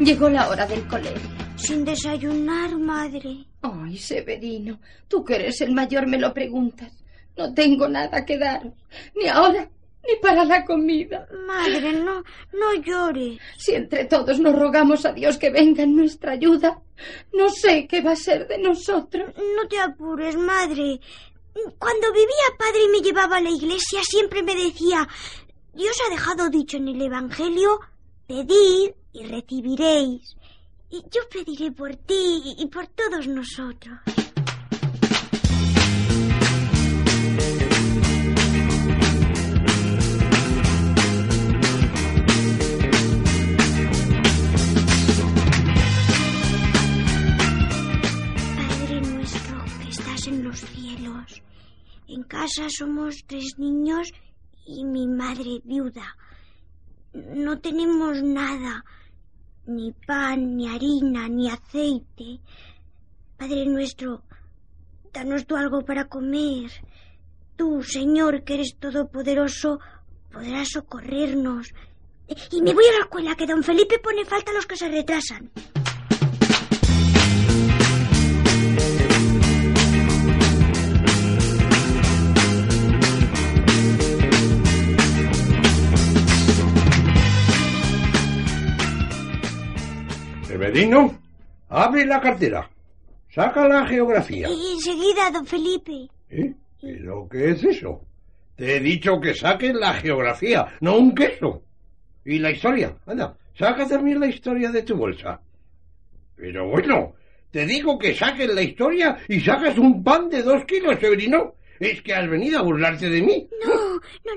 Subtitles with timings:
[0.00, 1.30] Llegó la hora del colegio.
[1.56, 3.46] Sin desayunar, madre.
[3.62, 6.92] Ay, Severino, tú que eres el mayor me lo preguntas.
[7.36, 8.62] No tengo nada que dar,
[9.14, 9.70] ni ahora,
[10.02, 11.28] ni para la comida.
[11.46, 13.38] Madre, no, no llores.
[13.56, 16.82] Si entre todos nos rogamos a Dios que venga en nuestra ayuda,
[17.32, 19.32] no sé qué va a ser de nosotros.
[19.36, 21.00] No te apures, madre.
[21.78, 25.06] Cuando vivía padre y me llevaba a la iglesia, siempre me decía,
[25.72, 27.78] Dios ha dejado dicho en el Evangelio,
[28.26, 30.36] pedid y recibiréis.
[30.90, 33.98] Y yo pediré por ti y por todos nosotros.
[48.56, 51.42] Padre nuestro que estás en los cielos.
[52.08, 54.12] En casa somos tres niños
[54.66, 56.16] y mi madre viuda.
[57.14, 58.84] No tenemos nada,
[59.66, 62.40] ni pan, ni harina, ni aceite.
[63.36, 64.22] Padre nuestro,
[65.12, 66.70] danos tú algo para comer.
[67.56, 69.78] Tú, Señor, que eres todopoderoso,
[70.32, 71.72] podrás socorrernos.
[72.50, 74.88] Y me voy a la escuela, que don Felipe pone falta a los que se
[74.88, 75.50] retrasan.
[90.64, 91.20] Severino,
[91.68, 92.70] abre la cartera.
[93.30, 94.48] Saca la geografía.
[94.48, 96.08] Y enseguida, don Felipe.
[96.30, 96.54] ¿Eh?
[96.80, 98.00] ¿Pero qué es eso?
[98.56, 101.62] Te he dicho que saques la geografía, no un queso.
[102.24, 102.96] Y la historia.
[103.04, 105.38] Anda, saca también la historia de tu bolsa.
[106.34, 107.14] Pero bueno,
[107.50, 111.56] te digo que saques la historia y sacas un pan de dos kilos, Severino.
[111.78, 113.48] ¿Es que has venido a burlarte de mí?
[113.66, 114.32] No, no,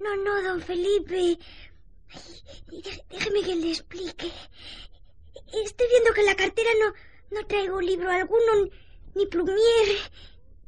[0.00, 1.36] no, no, don Felipe.
[3.10, 4.32] Déjeme que le explique.
[5.52, 6.94] Estoy viendo que en la cartera no,
[7.30, 8.68] no traigo libro alguno,
[9.14, 9.88] ni plumier,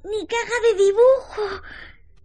[0.04, 1.62] ni caja de dibujo.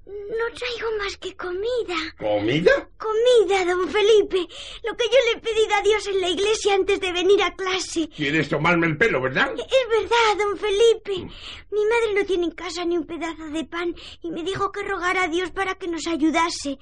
[0.05, 1.95] No traigo más que comida.
[2.19, 2.89] ¿Comida?
[2.97, 4.45] Comida, don Felipe.
[4.83, 7.55] Lo que yo le he pedido a Dios en la iglesia antes de venir a
[7.55, 8.07] clase.
[8.09, 9.53] ¿Quieres tomarme el pelo, verdad?
[9.57, 11.33] Es verdad, don Felipe.
[11.71, 14.83] Mi madre no tiene en casa ni un pedazo de pan y me dijo que
[14.83, 16.77] rogara a Dios para que nos ayudase.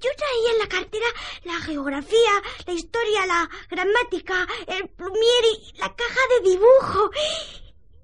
[0.00, 1.06] Yo traía en la cartera
[1.44, 2.32] la geografía,
[2.66, 7.10] la historia, la gramática, el plumier y la caja de dibujo.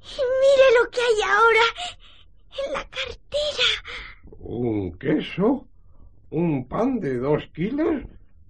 [0.03, 1.67] Y mire lo que hay ahora
[2.67, 3.69] en la cartera.
[4.39, 5.67] Un queso,
[6.31, 8.03] un pan de dos kilos,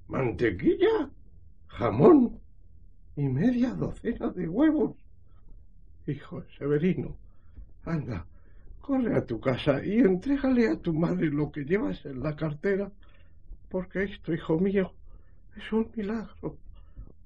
[0.08, 1.10] mantequilla,
[1.68, 2.40] jamón
[3.16, 4.96] y media docena de huevos.
[6.06, 7.16] Hijo Severino,
[7.84, 8.26] anda,
[8.80, 12.90] corre a tu casa y entrégale a tu madre lo que llevas en la cartera,
[13.70, 14.92] porque esto, hijo mío,
[15.56, 16.56] es un milagro,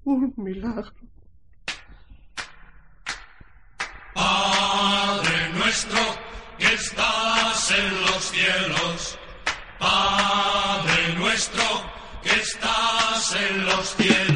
[0.03, 0.93] un milagro.
[4.13, 5.99] Padre nuestro
[6.57, 9.19] que estás en los cielos,
[9.79, 11.63] Padre nuestro
[12.21, 14.34] que estás en los cielos,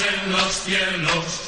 [0.00, 1.41] en los cielos.